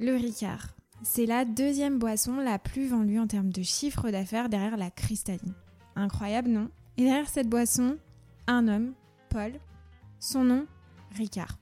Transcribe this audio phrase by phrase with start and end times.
[0.00, 0.76] Le Ricard.
[1.02, 5.54] C'est la deuxième boisson la plus vendue en termes de chiffre d'affaires derrière la cristalline.
[5.96, 6.68] Incroyable, non?
[6.96, 7.98] Et derrière cette boisson,
[8.46, 8.92] un homme,
[9.28, 9.54] Paul.
[10.20, 10.66] Son nom,
[11.16, 11.58] Ricard.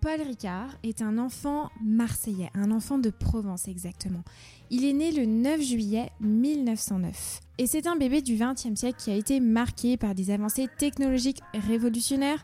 [0.00, 4.24] Paul Ricard est un enfant marseillais, un enfant de Provence exactement.
[4.70, 9.10] Il est né le 9 juillet 1909 et c'est un bébé du XXe siècle qui
[9.10, 12.42] a été marqué par des avancées technologiques révolutionnaires,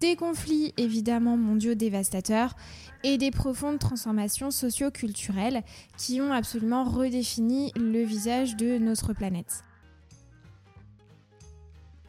[0.00, 2.56] des conflits évidemment mondiaux dévastateurs
[3.04, 5.62] et des profondes transformations socio-culturelles
[5.96, 9.64] qui ont absolument redéfini le visage de notre planète.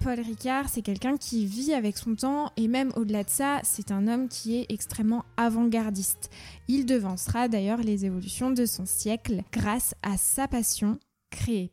[0.03, 3.91] Paul Ricard, c'est quelqu'un qui vit avec son temps et même au-delà de ça, c'est
[3.91, 6.31] un homme qui est extrêmement avant-gardiste.
[6.67, 10.97] Il devancera d'ailleurs les évolutions de son siècle grâce à sa passion
[11.29, 11.69] créée.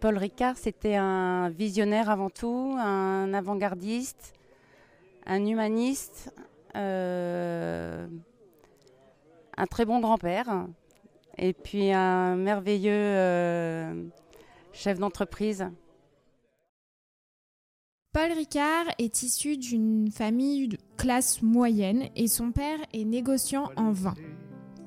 [0.00, 4.32] Paul Ricard, c'était un visionnaire avant tout, un avant-gardiste,
[5.30, 6.34] un humaniste,
[6.76, 8.06] euh,
[9.56, 10.66] un très bon grand-père
[11.38, 14.04] et puis un merveilleux euh,
[14.72, 15.70] chef d'entreprise.
[18.12, 23.92] Paul Ricard est issu d'une famille de classe moyenne et son père est négociant en
[23.92, 24.14] vin.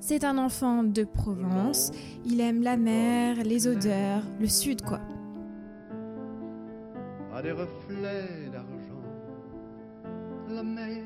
[0.02, 1.92] C'est un enfant de Provence,
[2.26, 5.00] il aime la mer, les odeurs, le sud quoi.
[7.34, 8.53] À des reflets d'argent,
[10.54, 11.04] la mer,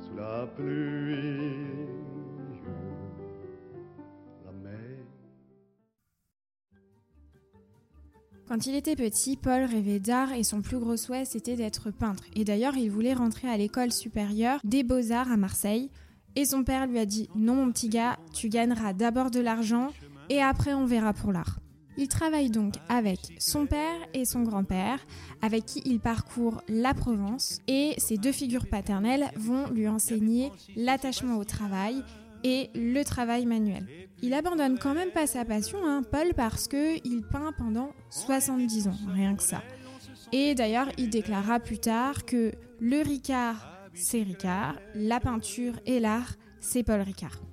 [0.00, 1.80] sous la pluie.
[8.48, 12.24] Quand il était petit, Paul rêvait d'art et son plus gros souhait c'était d'être peintre.
[12.34, 15.88] Et d'ailleurs, il voulait rentrer à l'école supérieure des beaux-arts à Marseille.
[16.34, 19.92] Et son père lui a dit Non, mon petit gars, tu gagneras d'abord de l'argent
[20.30, 21.60] et après on verra pour l'art.
[22.00, 25.00] Il travaille donc avec son père et son grand-père,
[25.42, 31.36] avec qui il parcourt la Provence, et ces deux figures paternelles vont lui enseigner l'attachement
[31.36, 32.02] au travail
[32.42, 33.86] et le travail manuel.
[34.22, 38.88] Il abandonne quand même pas sa passion, hein, Paul, parce que il peint pendant 70
[38.88, 39.62] ans, rien que ça.
[40.32, 46.32] Et d'ailleurs, il déclara plus tard que le Ricard, c'est Ricard, la peinture et l'art,
[46.60, 47.49] c'est Paul Ricard.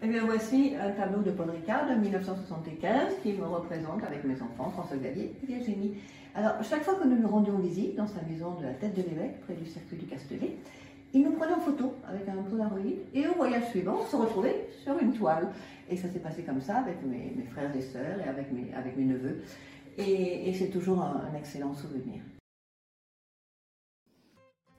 [0.00, 4.40] Eh bien, voici un tableau de Paul Ricard de 1975 qui me représente avec mes
[4.40, 5.94] enfants, François Xavier et Virginie.
[6.36, 9.02] Alors, chaque fois que nous lui rendions visite dans sa maison de la Tête de
[9.02, 10.56] l'Évêque, près du Circuit du Castellet,
[11.12, 12.78] il nous prenait en photo avec un Polaroid
[13.12, 15.48] et au voyage suivant, se retrouvait sur une toile.
[15.90, 18.96] Et ça s'est passé comme ça avec mes, frères et sœurs et avec mes, avec
[18.96, 19.42] mes neveux.
[19.96, 22.20] Et, c'est toujours un, un excellent souvenir.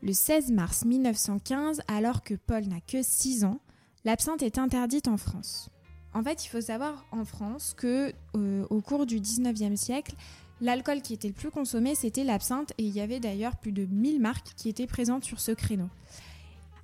[0.02, 3.60] Le 16 mars 1915, alors que Paul n'a que 6 ans,
[4.06, 5.70] l'absinthe est interdite en France.
[6.14, 10.16] En fait, il faut savoir en France que euh, au cours du 19e siècle,
[10.60, 13.86] l'alcool qui était le plus consommé, c'était l'absinthe et il y avait d'ailleurs plus de
[13.86, 15.90] 1000 marques qui étaient présentes sur ce créneau.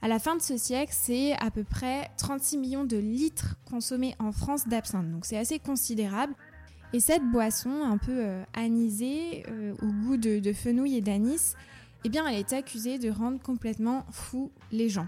[0.02, 4.16] À la fin de ce siècle, c'est à peu près 36 millions de litres consommés
[4.20, 6.36] en France d'absinthe, donc c'est assez considérable.
[6.94, 11.56] Et cette boisson, un peu euh, anisée, euh, au goût de, de fenouil et d'anis,
[12.04, 15.08] eh bien, elle est accusée de rendre complètement fous les gens.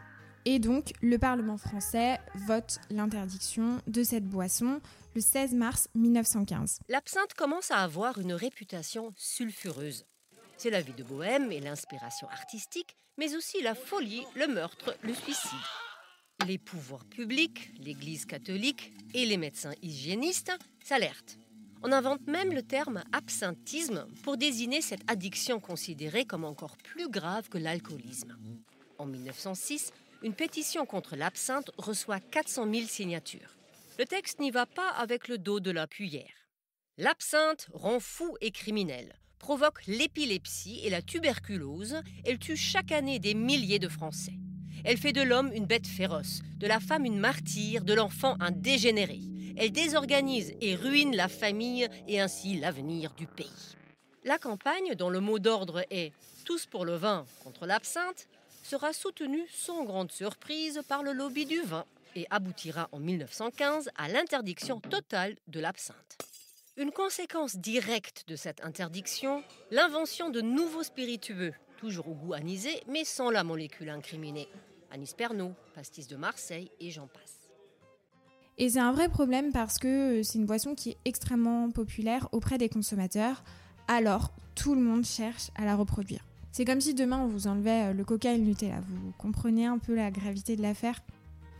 [0.49, 4.79] Et donc, le Parlement français vote l'interdiction de cette boisson
[5.13, 6.79] le 16 mars 1915.
[6.87, 10.05] L'absinthe commence à avoir une réputation sulfureuse.
[10.55, 15.13] C'est la vie de bohème et l'inspiration artistique, mais aussi la folie, le meurtre, le
[15.13, 15.59] suicide.
[16.47, 21.37] Les pouvoirs publics, l'Église catholique et les médecins hygiénistes s'alertent.
[21.83, 27.49] On invente même le terme absinthisme pour désigner cette addiction considérée comme encore plus grave
[27.49, 28.37] que l'alcoolisme.
[28.97, 29.91] En 1906,
[30.27, 33.55] une pétition contre l'absinthe reçoit 400 000 signatures.
[33.97, 36.49] Le texte n'y va pas avec le dos de la cuillère.
[36.97, 43.35] L'absinthe rend fou et criminel, provoque l'épilepsie et la tuberculose, elle tue chaque année des
[43.35, 44.33] milliers de Français.
[44.83, 48.51] Elle fait de l'homme une bête féroce, de la femme une martyre, de l'enfant un
[48.51, 49.21] dégénéré.
[49.55, 53.77] Elle désorganise et ruine la famille et ainsi l'avenir du pays.
[54.25, 56.11] La campagne, dont le mot d'ordre est
[56.43, 58.27] Tous pour le vin contre l'absinthe,
[58.67, 61.85] sera soutenu sans grande surprise par le lobby du vin
[62.15, 66.17] et aboutira en 1915 à l'interdiction totale de l'absinthe.
[66.75, 69.41] Une conséquence directe de cette interdiction,
[69.71, 74.49] l'invention de nouveaux spiritueux, toujours au goût anisé, mais sans la molécule incriminée.
[74.91, 77.47] Anis Pernod, pastis de Marseille et j'en passe.
[78.57, 82.57] Et c'est un vrai problème parce que c'est une boisson qui est extrêmement populaire auprès
[82.57, 83.45] des consommateurs,
[83.87, 86.26] alors tout le monde cherche à la reproduire.
[86.57, 88.79] C'est comme si demain on vous enlevait euh, le coca et le Nutella.
[88.89, 91.01] Vous comprenez un peu la gravité de l'affaire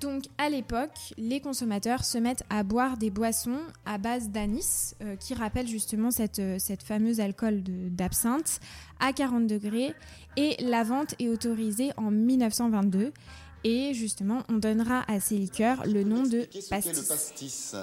[0.02, 5.16] Donc à l'époque, les consommateurs se mettent à boire des boissons à base d'anis, euh,
[5.16, 8.60] qui rappellent justement cette, euh, cette fameuse alcool d'absinthe,
[9.00, 9.94] à 40 degrés.
[10.36, 13.14] Et la vente est autorisée en 1922.
[13.66, 16.98] Et justement, on donnera à ces liqueurs le nom de pastis.
[16.98, 17.76] le pastis?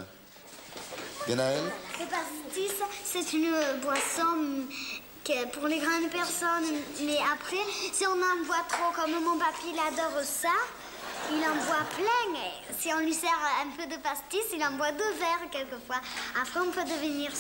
[1.29, 1.63] Ganaël
[2.01, 2.73] Le pastis,
[3.05, 3.53] c'est une
[3.85, 4.65] boisson
[5.53, 9.79] pour les grandes personnes, mais après, si on en boit trop, comme mon papy, il
[9.79, 10.49] adore ça,
[11.31, 12.41] il en boit plein.
[12.41, 13.31] Et si on lui sert
[13.63, 16.01] un peu de pastis, il en boit deux verres quelquefois.
[16.41, 17.31] Après, on peut devenir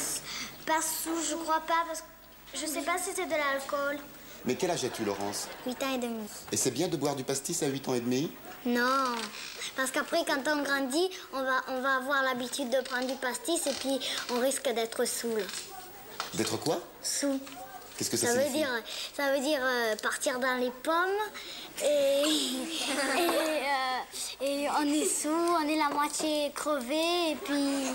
[0.67, 3.99] pas sous, je crois pas, parce que je sais pas si c'est de l'alcool.
[4.47, 5.49] Mais quel âge as-tu, Laurence?
[5.67, 6.27] 8 ans et demi.
[6.53, 8.33] Et c'est bien de boire du pastis à 8 ans et demi?
[8.65, 9.15] Non,
[9.77, 13.67] parce qu'après, quand on grandit, on va, on va avoir l'habitude de prendre du pastis
[13.67, 14.01] et puis
[14.31, 15.45] on risque d'être saoul.
[16.33, 16.81] D'être quoi?
[17.03, 17.39] Sous.
[17.97, 18.69] Qu'est-ce que ça, ça veut dire
[19.15, 21.23] Ça veut dire euh, partir dans les pommes
[21.83, 22.23] et,
[23.19, 27.95] et, euh, et on est sous, on est la moitié crevé et puis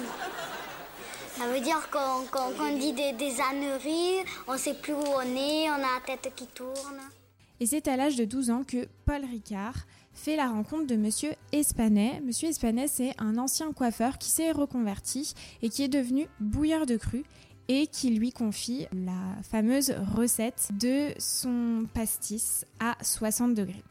[1.37, 5.75] ça veut dire qu'on dit des, des âneries, on sait plus où on est, on
[5.75, 6.99] a la tête qui tourne.
[7.61, 9.75] Et c'est à l'âge de 12 ans que Paul Ricard
[10.13, 12.21] fait la rencontre de Monsieur Espanet.
[12.25, 16.97] Monsieur Espanet, c'est un ancien coiffeur qui s'est reconverti et qui est devenu bouilleur de
[16.97, 17.23] cru
[17.69, 23.83] et qui lui confie la fameuse recette de son pastis à 60 degrés.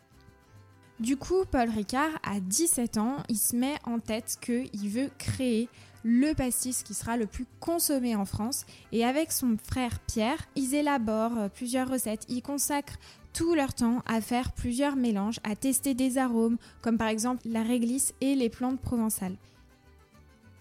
[1.00, 5.68] Du coup, Paul Ricard, à 17 ans, il se met en tête qu'il veut créer
[6.02, 8.66] le pastis qui sera le plus consommé en France.
[8.90, 12.26] Et avec son frère Pierre, ils élaborent plusieurs recettes.
[12.28, 12.98] Ils consacrent
[13.32, 17.62] tout leur temps à faire plusieurs mélanges, à tester des arômes, comme par exemple la
[17.62, 19.36] réglisse et les plantes provençales.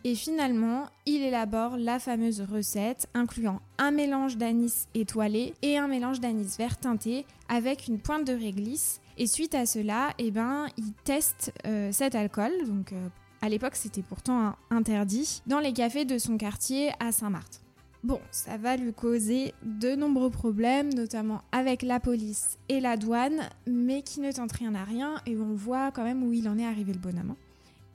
[0.07, 6.21] Et finalement, il élabore la fameuse recette incluant un mélange d'anis étoilé et un mélange
[6.21, 9.01] d'anis vert teinté avec une pointe de réglisse.
[9.17, 13.09] Et suite à cela, eh ben, il teste euh, cet alcool, donc euh,
[13.41, 17.61] à l'époque c'était pourtant interdit, dans les cafés de son quartier à Saint-Marthe.
[18.05, 23.41] Bon, ça va lui causer de nombreux problèmes, notamment avec la police et la douane,
[23.65, 26.57] mais qui ne tente rien à rien et on voit quand même où il en
[26.57, 27.35] est arrivé le bonhomme.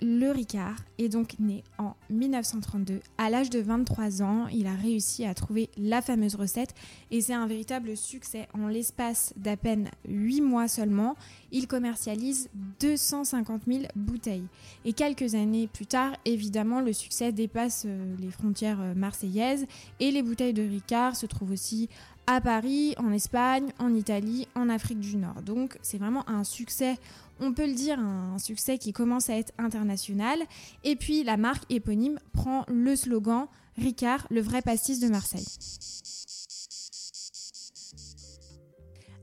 [0.05, 2.99] Le Ricard est donc né en 1932.
[3.19, 6.75] À l'âge de 23 ans, il a réussi à trouver la fameuse recette
[7.13, 8.49] et c'est un véritable succès.
[8.53, 11.15] En l'espace d'à peine 8 mois seulement,
[11.53, 12.51] il commercialise
[12.81, 14.49] 250 000 bouteilles.
[14.85, 19.67] Et quelques années plus tard, évidemment, le succès dépasse euh, les frontières euh, marseillaises
[20.01, 21.89] et les bouteilles de Ricard se trouvent aussi
[22.27, 25.43] à Paris, en Espagne, en Italie, en Afrique du Nord.
[25.43, 26.97] Donc c'est vraiment un succès
[27.43, 30.39] on peut le dire, un succès qui commence à être international.
[30.85, 33.47] Et puis la marque éponyme prend le slogan
[33.77, 35.47] Ricard, le vrai pastis de Marseille.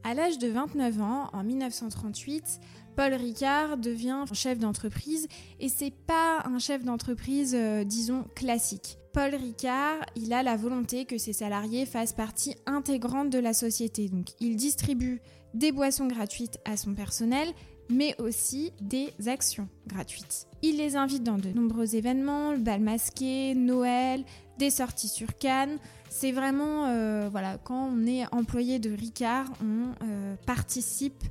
[0.03, 2.59] À l'âge de 29 ans, en 1938,
[2.95, 5.27] Paul Ricard devient chef d'entreprise
[5.59, 8.97] et c'est pas un chef d'entreprise, euh, disons, classique.
[9.13, 14.09] Paul Ricard, il a la volonté que ses salariés fassent partie intégrante de la société.
[14.09, 15.21] Donc, il distribue
[15.53, 17.47] des boissons gratuites à son personnel,
[17.89, 20.47] mais aussi des actions gratuites.
[20.61, 24.23] Il les invite dans de nombreux événements, le bal masqué, Noël,
[24.57, 25.77] des sorties sur Cannes.
[26.09, 31.23] C'est vraiment, euh, voilà, quand on est employé de Ricard, on euh, participe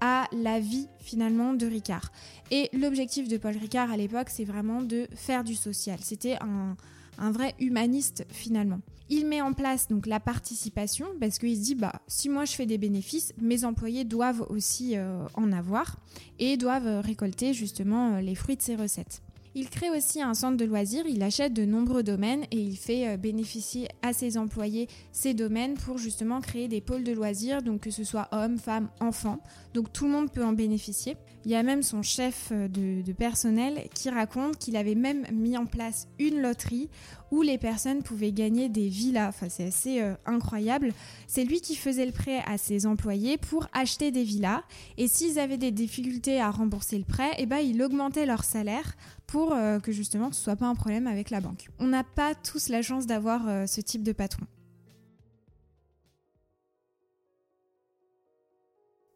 [0.00, 2.12] à la vie finalement de Ricard.
[2.50, 5.98] Et l'objectif de Paul Ricard à l'époque, c'est vraiment de faire du social.
[6.02, 6.76] C'était un,
[7.18, 8.80] un vrai humaniste finalement.
[9.10, 12.52] Il met en place donc la participation parce qu'il se dit bah si moi je
[12.52, 15.96] fais des bénéfices, mes employés doivent aussi euh, en avoir
[16.38, 19.22] et doivent récolter justement euh, les fruits de ces recettes.
[19.56, 23.08] Il crée aussi un centre de loisirs, il achète de nombreux domaines et il fait
[23.08, 27.82] euh, bénéficier à ses employés ces domaines pour justement créer des pôles de loisirs, donc
[27.82, 29.38] que ce soit hommes, femmes, enfants.
[29.72, 31.16] Donc tout le monde peut en bénéficier.
[31.44, 35.58] Il y a même son chef euh, de, personnel qui raconte qu'il avait même mis
[35.58, 36.88] en place une loterie
[37.30, 39.28] où les personnes pouvaient gagner des villas.
[39.28, 40.92] Enfin, c'est assez euh, incroyable.
[41.26, 44.62] C'est lui qui faisait le prêt à ses employés pour acheter des villas.
[44.96, 48.94] Et s'ils avaient des difficultés à rembourser le prêt, eh ben, il augmentait leur salaire
[49.26, 51.68] pour euh, que justement ce soit pas un problème avec la banque.
[51.78, 54.46] On n'a pas tous la chance d'avoir ce type de patron.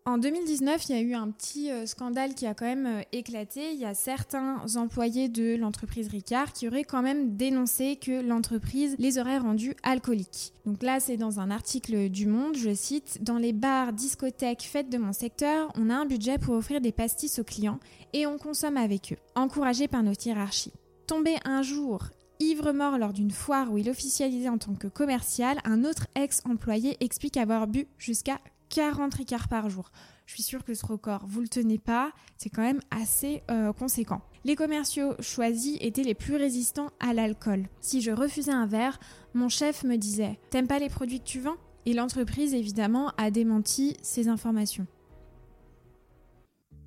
[0.08, 3.02] En 2019, il y a eu un petit euh, scandale qui a quand même euh,
[3.12, 3.72] éclaté.
[3.74, 8.96] Il y a certains employés de l'entreprise Ricard qui auraient quand même dénoncé que l'entreprise
[8.98, 10.54] les aurait rendus alcooliques.
[10.64, 14.88] Donc là, c'est dans un article du Monde, je cite, Dans les bars, discothèques, fêtes
[14.88, 17.78] de mon secteur, on a un budget pour offrir des pastis aux clients
[18.14, 20.72] et on consomme avec eux, encouragés par nos hiérarchies.
[21.06, 22.04] Tombé un jour
[22.40, 27.36] ivre-mort lors d'une foire où il officialisait en tant que commercial, un autre ex-employé explique
[27.36, 28.38] avoir bu jusqu'à
[28.78, 29.90] 40 ricards par jour.
[30.26, 33.72] Je suis sûre que ce record, vous le tenez pas, c'est quand même assez euh,
[33.72, 34.20] conséquent.
[34.44, 37.64] Les commerciaux choisis étaient les plus résistants à l'alcool.
[37.80, 39.00] Si je refusais un verre,
[39.34, 41.56] mon chef me disait T'aimes pas les produits que tu vends?
[41.86, 44.86] Et l'entreprise, évidemment, a démenti ces informations.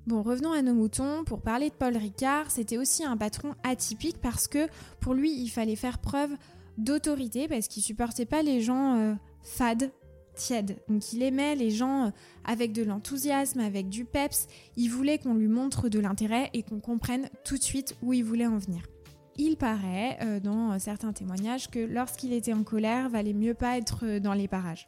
[0.06, 1.24] Bon, revenons à nos moutons.
[1.24, 4.66] Pour parler de Paul Ricard, c'était aussi un patron atypique parce que
[4.98, 6.30] pour lui, il fallait faire preuve
[6.78, 9.92] d'autorité parce qu'il supportait pas les gens euh, fades,
[10.34, 10.76] tièdes.
[10.88, 12.10] Donc il aimait les gens euh,
[12.44, 14.46] avec de l'enthousiasme, avec du peps.
[14.76, 18.24] Il voulait qu'on lui montre de l'intérêt et qu'on comprenne tout de suite où il
[18.24, 18.82] voulait en venir.
[19.36, 24.18] Il paraît, euh, dans certains témoignages, que lorsqu'il était en colère, valait mieux pas être
[24.18, 24.86] dans les parages.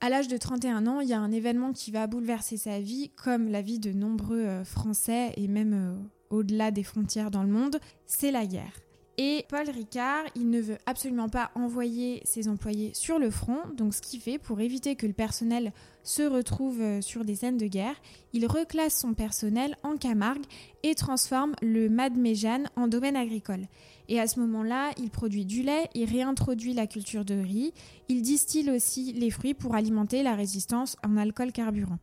[0.00, 3.10] À l'âge de 31 ans, il y a un événement qui va bouleverser sa vie,
[3.10, 8.32] comme la vie de nombreux Français et même au-delà des frontières dans le monde, c'est
[8.32, 8.72] la guerre.
[9.18, 13.92] Et Paul Ricard, il ne veut absolument pas envoyer ses employés sur le front, donc
[13.92, 17.66] ce qu'il fait pour éviter que le personnel se retrouve euh, sur des scènes de
[17.66, 17.94] guerre,
[18.32, 20.44] il reclasse son personnel en Camargue
[20.82, 23.66] et transforme le Madméjane en domaine agricole.
[24.08, 27.74] Et à ce moment-là, il produit du lait, il réintroduit la culture de riz,
[28.08, 31.98] il distille aussi les fruits pour alimenter la résistance en alcool carburant.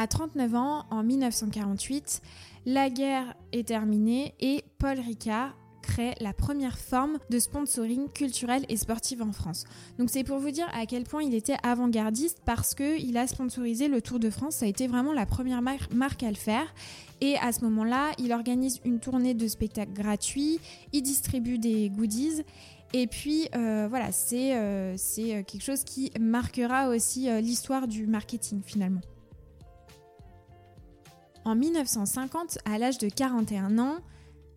[0.00, 2.22] À 39 ans, en 1948,
[2.68, 8.76] la guerre est terminée et Paul Ricard crée la première forme de sponsoring culturel et
[8.76, 9.64] sportif en France.
[9.98, 13.88] Donc c'est pour vous dire à quel point il était avant-gardiste parce qu'il a sponsorisé
[13.88, 14.56] le Tour de France.
[14.56, 16.66] Ça a été vraiment la première marque à le faire.
[17.22, 20.60] Et à ce moment-là, il organise une tournée de spectacles gratuits,
[20.92, 22.42] il distribue des goodies.
[22.92, 28.60] Et puis euh, voilà, c'est euh, euh, quelque chose qui marquera aussi l'histoire du marketing
[28.62, 29.00] finalement.
[31.48, 34.00] En 1950, à l'âge de 41 ans,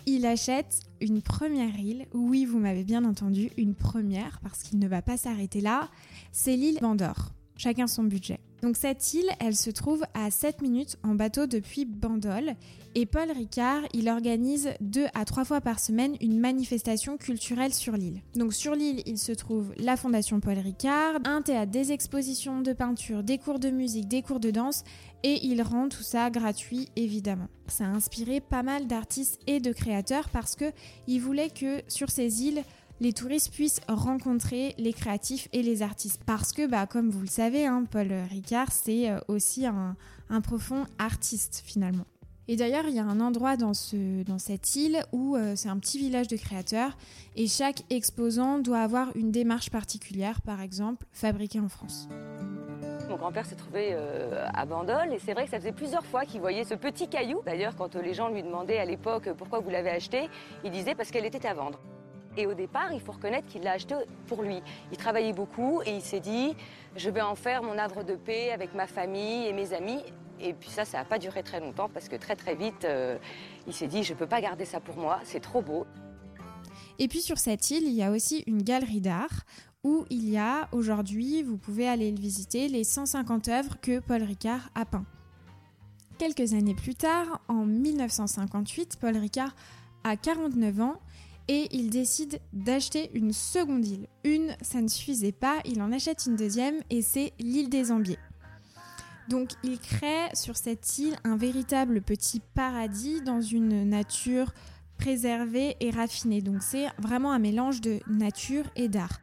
[0.05, 2.05] il achète une première île.
[2.13, 5.87] Oui, vous m'avez bien entendu, une première, parce qu'il ne va pas s'arrêter là.
[6.33, 7.31] C'est l'île Bandor.
[7.55, 8.41] Chacun son budget.
[8.61, 12.55] Donc cette île, elle se trouve à 7 minutes en bateau depuis Bandol
[12.93, 17.93] et Paul Ricard, il organise deux à trois fois par semaine une manifestation culturelle sur
[17.93, 18.21] l'île.
[18.35, 22.73] Donc sur l'île, il se trouve la Fondation Paul Ricard, un théâtre, des expositions de
[22.73, 24.83] peinture, des cours de musique, des cours de danse
[25.23, 27.47] et il rend tout ça gratuit évidemment.
[27.67, 30.71] Ça a inspiré pas mal d'artistes et de créateurs parce que
[31.07, 32.63] il voulait que sur ces îles
[33.01, 36.21] les touristes puissent rencontrer les créatifs et les artistes.
[36.25, 39.95] Parce que, bah, comme vous le savez, hein, Paul Ricard, c'est euh, aussi un,
[40.43, 42.05] profond artiste finalement.
[42.47, 45.67] Et d'ailleurs, il y a un endroit dans, ce, dans cette île où euh, c'est
[45.67, 46.95] un petit village de créateurs
[47.35, 52.07] et chaque exposant doit avoir une démarche particulière, par exemple, fabriqué en France.
[53.09, 56.25] Mon grand-père s'est trouvé euh, à Bandol et c'est vrai que ça faisait plusieurs fois
[56.25, 57.41] qu'il voyait ce petit caillou.
[57.45, 60.29] D'ailleurs, quand les gens lui demandaient à l'époque pourquoi vous l'avez acheté,
[60.63, 61.79] il disait parce qu'elle était à vendre.
[62.37, 63.95] Et au départ, il faut reconnaître qu'il l'a acheté
[64.27, 64.61] pour lui.
[64.91, 66.55] Il travaillait beaucoup et il s'est dit,
[66.95, 70.01] je vais en faire mon havre de paix avec ma famille et mes amis.
[70.39, 73.17] Et puis ça, ça n'a pas duré très longtemps parce que très très vite, euh,
[73.67, 75.85] il s'est dit, je ne peux pas garder ça pour moi, c'est trop beau.
[76.99, 79.43] Et puis sur cette île, il y a aussi une galerie d'art
[79.83, 84.23] où il y a aujourd'hui, vous pouvez aller le visiter, les 150 œuvres que Paul
[84.23, 85.05] Ricard a peint.
[86.17, 89.55] Quelques années plus tard, en 1958, Paul Ricard
[90.03, 90.99] a 49 ans
[91.47, 94.07] et il décide d'acheter une seconde île.
[94.23, 98.19] Une, ça ne suffisait pas, il en achète une deuxième et c'est l'île des Ambiers.
[99.29, 104.51] Donc il crée sur cette île un véritable petit paradis dans une nature
[104.97, 106.41] préservée et raffinée.
[106.41, 109.19] Donc c'est vraiment un mélange de nature et d'art.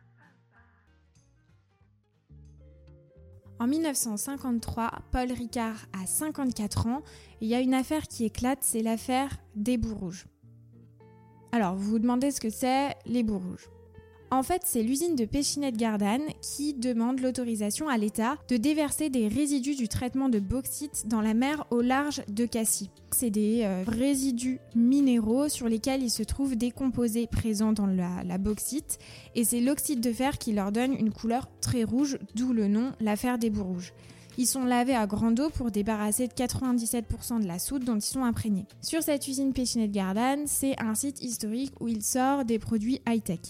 [3.61, 7.03] En 1953, Paul Ricard a 54 ans
[7.41, 10.27] et il y a une affaire qui éclate, c'est l'affaire des Bouts Rouges.
[11.53, 13.69] Alors, vous vous demandez ce que c'est les bouts rouges.
[14.31, 19.27] En fait, c'est l'usine de Péchinette Gardanne qui demande l'autorisation à l'État de déverser des
[19.27, 22.91] résidus du traitement de bauxite dans la mer au large de Cassis.
[23.11, 28.37] C'est des euh, résidus minéraux sur lesquels il se trouve des composés présents dans la,
[28.37, 28.99] bauxite
[29.35, 32.93] et c'est l'oxyde de fer qui leur donne une couleur très rouge, d'où le nom
[33.01, 33.95] l'affaire des bouts rouges.
[34.41, 38.03] Ils sont lavés à grande eau pour débarrasser de 97% de la soude dont ils
[38.03, 38.67] sont imprégnés.
[38.83, 43.41] Sur cette usine Péchinette Gardanne, c'est un site historique où il sort des produits high-tech.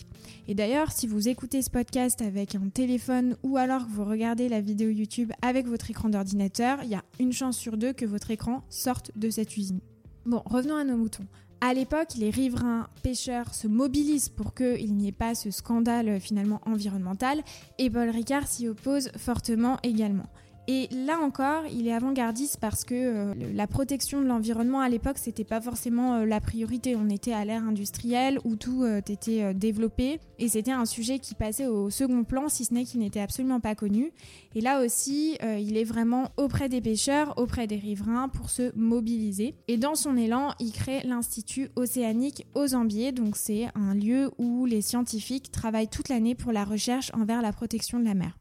[0.48, 4.48] Et d'ailleurs, si vous écoutez ce podcast avec un téléphone ou alors que vous regardez
[4.48, 8.06] la vidéo YouTube avec votre écran d'ordinateur, il y a une chance sur deux que
[8.06, 9.80] votre écran sorte de cette usine.
[10.24, 11.26] Bon, revenons à nos moutons.
[11.60, 16.62] À l'époque, les riverains pêcheurs se mobilisent pour qu'il n'y ait pas ce scandale finalement
[16.64, 17.42] environnemental
[17.76, 20.24] et Paul Ricard s'y oppose fortement également.
[20.70, 25.16] Et là encore, il est avant-gardiste parce que euh, la protection de l'environnement à l'époque,
[25.16, 26.94] c'était pas forcément euh, la priorité.
[26.94, 31.34] On était à l'ère industrielle où tout euh, était développé et c'était un sujet qui
[31.34, 34.12] passait au second plan, si ce n'est qu'il n'était absolument pas connu.
[34.54, 39.54] Et là aussi, il est vraiment auprès des pêcheurs, auprès des riverains pour se mobiliser.
[39.68, 43.12] Et dans son élan, il crée l'Institut océanique aux Zambiers.
[43.12, 47.52] Donc c'est un lieu où les scientifiques travaillent toute l'année pour la recherche envers la
[47.52, 48.38] protection de la mer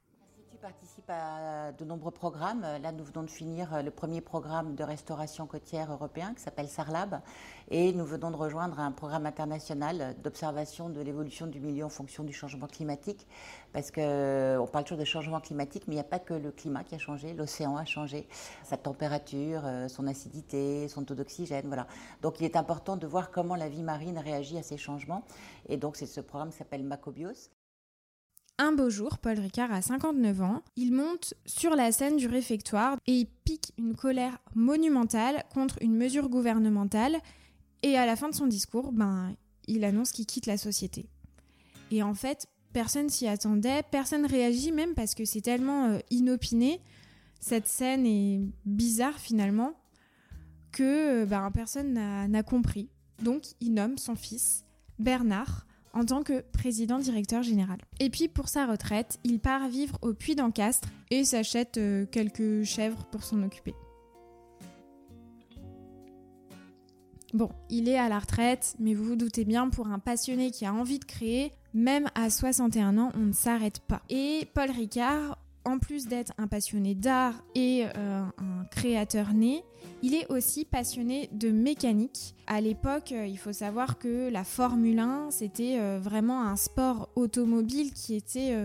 [1.10, 2.62] à de nombreux programmes.
[2.82, 6.68] Là, nous venons de finir euh, le premier programme de restauration côtière européen qui s'appelle
[6.68, 7.22] SARLAB
[7.70, 12.24] et nous venons de rejoindre un programme international d'observation de l'évolution du milieu en fonction
[12.24, 13.28] du changement climatique
[13.74, 16.52] parce qu'on euh, parle toujours de changement climatique, mais il n'y a pas que le
[16.52, 18.28] climat qui a changé, l'océan a changé,
[18.64, 21.88] sa température, euh, son acidité, son taux d'oxygène, voilà.
[22.22, 25.24] Donc il est important de voir comment la vie marine réagit à ces changements
[25.70, 27.50] et donc c'est ce programme qui s'appelle Macobios.
[28.60, 32.98] Un beau jour, Paul Ricard a 59 ans, il monte sur la scène du réfectoire
[33.06, 37.18] et il pique une colère monumentale contre une mesure gouvernementale
[37.84, 39.36] et à la fin de son discours, ben,
[39.68, 41.08] il annonce qu'il quitte la société.
[41.92, 46.82] Et en fait, personne s'y attendait, personne réagit même parce que c'est tellement euh, inopiné,
[47.40, 49.74] cette scène est bizarre finalement,
[50.72, 52.90] que ben, personne n'a compris.
[53.22, 54.64] Donc il nomme son fils,
[54.98, 57.78] Bernard, en tant que président directeur général.
[58.00, 62.64] Et puis pour sa retraite, il part vivre au Puy d'Encastre et s'achète euh, quelques
[62.64, 63.74] chèvres pour s'en occuper.
[67.34, 70.66] Bon, il est à la retraite, mais vous vous doutez bien, pour un passionné qui
[70.66, 74.02] a envie de créer, même à 61 ans, on ne s'arrête pas.
[74.10, 79.64] Et Paul Ricard, en plus d'être un passionné d'art et euh, un créateur né,
[80.02, 82.36] il est aussi passionné de mécanique.
[82.48, 87.10] À l'époque, euh, il faut savoir que la Formule 1, c'était euh, vraiment un sport
[87.16, 88.56] automobile qui était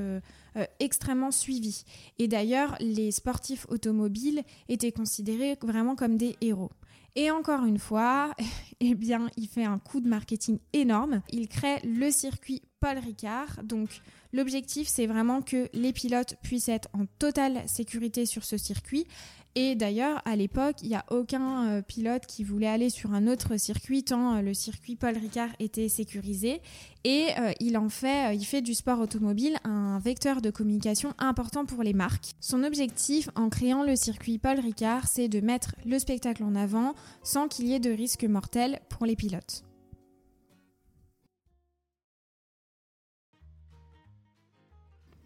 [0.81, 1.85] extrêmement suivi.
[2.19, 6.71] Et d'ailleurs, les sportifs automobiles étaient considérés vraiment comme des héros.
[7.15, 8.35] Et encore une fois,
[8.81, 8.97] eh
[9.37, 11.23] il fait un coup de marketing énorme.
[11.31, 13.63] Il crée le circuit Paul Ricard.
[13.63, 14.01] Donc,
[14.33, 19.07] l'objectif, c'est vraiment que les pilotes puissent être en totale sécurité sur ce circuit.
[19.55, 23.27] Et d'ailleurs, à l'époque, il n'y a aucun euh, pilote qui voulait aller sur un
[23.27, 26.63] autre circuit tant euh, le circuit Paul Ricard était sécurisé.
[27.05, 31.67] Et euh, il en fait, il fait du sport automobile un vecteur de communication important
[31.67, 32.33] pour les marques.
[32.41, 36.95] Son objectif en créant le circuit Paul Ricard, c'est de mettre le spectacle en avant
[37.23, 39.65] sans qu'il y ait de risque mortel pour les pilotes.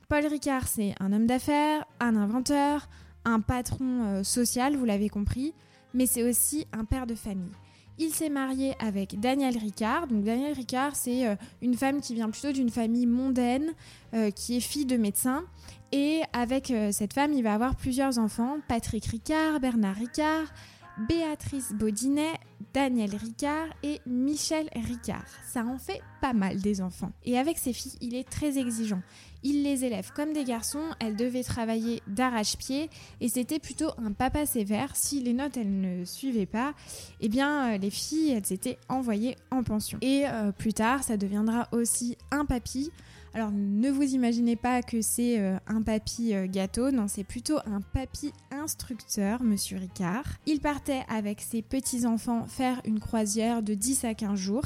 [0.09, 2.89] Paul Ricard, c'est un homme d'affaires, un inventeur,
[3.27, 5.53] un patron euh, social, vous l'avez compris,
[5.93, 7.51] mais c'est aussi un père de famille.
[7.99, 10.07] Il s'est marié avec Danielle Ricard.
[10.07, 13.75] Donc Danielle Ricard, c'est euh, une femme qui vient plutôt d'une famille mondaine,
[14.15, 15.45] euh, qui est fille de médecin.
[15.93, 20.53] Et avec cette femme, il va avoir plusieurs enfants Patrick Ricard, Bernard Ricard,
[20.99, 22.35] Béatrice Baudinet,
[22.73, 25.25] Daniel Ricard et Michel Ricard.
[25.47, 27.13] Ça en fait pas mal des enfants.
[27.25, 29.03] Et avec ses filles, il est très exigeant.
[29.43, 34.47] Il les élève comme des garçons, elles devaient travailler d'arrache-pied et c'était plutôt un papa
[34.47, 34.97] sévère.
[34.97, 36.75] Si les notes elles ne suivaient pas,
[37.21, 39.99] eh bien euh, les filles elles étaient envoyées en pension.
[40.01, 42.91] Et euh, plus tard, ça deviendra aussi un papy.
[43.37, 47.83] Alors ne vous imaginez pas que c'est euh, un papy gâteau, non, c'est plutôt un
[47.83, 50.25] papy instructeur, monsieur Ricard.
[50.47, 54.65] Il partait avec ses petits-enfants faire une croisière de 10 à 15 jours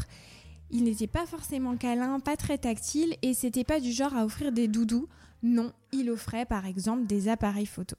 [0.70, 4.52] il n'était pas forcément câlin, pas très tactile et c'était pas du genre à offrir
[4.52, 5.08] des doudous.
[5.42, 7.96] Non, il offrait par exemple des appareils photo.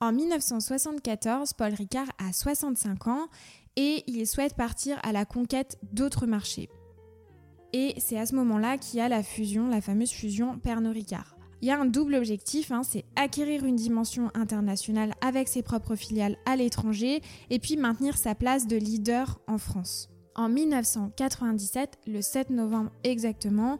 [0.00, 3.28] En 1974, Paul Ricard a 65 ans
[3.76, 6.68] et il souhaite partir à la conquête d'autres marchés.
[7.72, 11.36] Et c'est à ce moment-là qu'il y a la fusion, la fameuse fusion Pernod-Ricard.
[11.62, 15.94] Il y a un double objectif, hein, c'est acquérir une dimension internationale avec ses propres
[15.94, 20.10] filiales à l'étranger et puis maintenir sa place de leader en France.
[20.34, 23.78] En 1997, le 7 novembre exactement,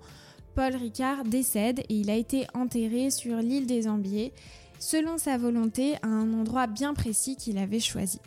[0.55, 4.33] Paul Ricard décède et il a été enterré sur l'île des Ambiers,
[4.79, 8.21] selon sa volonté, à un endroit bien précis qu'il avait choisi.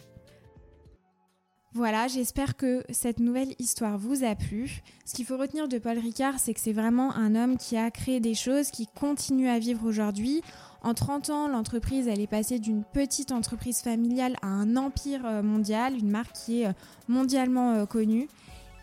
[1.75, 4.81] Voilà, j'espère que cette nouvelle histoire vous a plu.
[5.05, 7.91] Ce qu'il faut retenir de Paul Ricard, c'est que c'est vraiment un homme qui a
[7.91, 10.41] créé des choses, qui continue à vivre aujourd'hui
[10.85, 15.41] en 30 ans, l'entreprise, elle est passée d'une petite entreprise familiale à un empire euh,
[15.41, 16.73] mondial, une marque qui est euh,
[17.07, 18.27] mondialement euh, connue.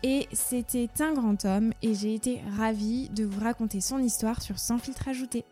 [0.03, 4.59] Et c'était un grand homme et j'ai été ravie de vous raconter son histoire sur
[4.59, 5.45] Sans filtre ajouté.